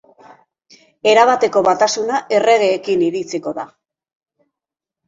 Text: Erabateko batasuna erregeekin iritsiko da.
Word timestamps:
Erabateko 1.11 1.63
batasuna 1.67 2.23
erregeekin 2.39 3.05
iritsiko 3.11 3.57
da. 3.61 3.71